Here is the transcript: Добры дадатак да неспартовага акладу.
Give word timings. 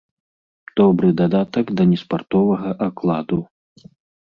Добры 0.79 1.11
дадатак 1.19 1.65
да 1.83 1.87
неспартовага 1.91 2.69
акладу. 2.89 3.41